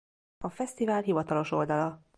[0.37, 2.01] A fesztivál hivatalos oldala